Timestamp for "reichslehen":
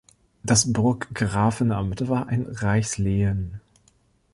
2.49-3.61